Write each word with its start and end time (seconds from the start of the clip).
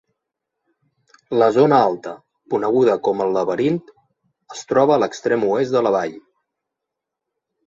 La 1.41 1.49
zona 1.57 1.81
alta, 1.89 2.13
coneguda 2.53 2.95
com 3.09 3.21
el 3.27 3.35
Laberint, 3.35 3.77
es 4.57 4.65
troba 4.73 4.97
a 4.97 4.99
l'extrem 5.05 5.47
oest 5.53 5.77
de 5.79 5.85
la 5.89 5.93
vall. 5.99 6.19